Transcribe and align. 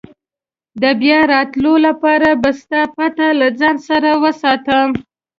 د 0.81 0.83
بیا 1.01 1.19
راتلو 1.33 1.73
لپاره 1.87 2.29
به 2.41 2.49
ستا 2.61 2.81
پته 2.95 3.27
له 3.39 3.47
ځان 3.59 3.75
سره 3.89 4.09
وساتم. 4.23 4.89